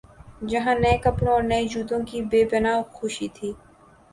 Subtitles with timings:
[0.49, 3.49] جہاں نئے کپڑوں اورنئے جوتوں کی بے پنا ہ خوشی تھی۔